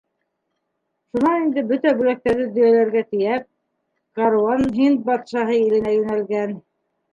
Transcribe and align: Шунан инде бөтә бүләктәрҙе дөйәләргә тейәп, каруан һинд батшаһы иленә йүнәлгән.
Шунан 1.09 1.43
инде 1.47 1.63
бөтә 1.71 1.91
бүләктәрҙе 1.99 2.47
дөйәләргә 2.55 3.05
тейәп, 3.11 3.47
каруан 4.21 4.67
һинд 4.81 5.07
батшаһы 5.13 5.63
иленә 5.69 5.97
йүнәлгән. 6.01 6.61